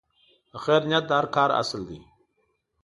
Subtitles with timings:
[0.51, 1.99] د خیر نیت د هر کار اصل دی.